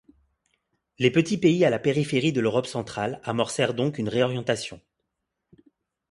Les 0.97 1.11
petits 1.11 1.37
pays 1.37 1.63
à 1.63 1.69
la 1.69 1.77
périphérie 1.77 2.33
de 2.33 2.41
l'Europe 2.41 2.65
centrale 2.65 3.21
amorcèrent 3.23 3.75
donc 3.75 3.99
une 3.99 4.09
réorientation. 4.09 4.81